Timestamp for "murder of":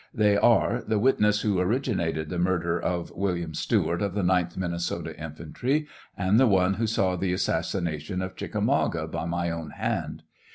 2.39-3.11